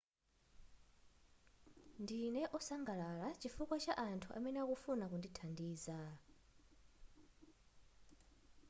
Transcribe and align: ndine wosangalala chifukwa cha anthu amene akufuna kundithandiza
ndine 2.01 2.41
wosangalala 2.53 3.27
chifukwa 3.41 3.77
cha 3.83 3.93
anthu 4.09 4.29
amene 4.37 4.57
akufuna 4.63 5.05
kundithandiza 5.09 5.99